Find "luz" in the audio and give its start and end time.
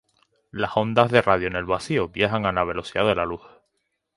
3.27-3.43